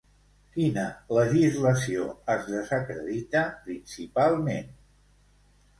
[0.53, 0.85] Quina
[1.17, 2.07] legislació
[2.37, 4.77] es desacredita, principalment?